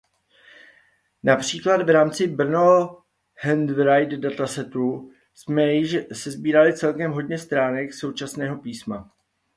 [1.23, 2.97] Například v rámci Brno
[3.41, 9.11] Handwritten Datasetu jsme již sesbírali celkem hodně stránek současného písma.